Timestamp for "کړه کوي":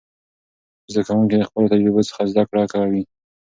2.49-3.03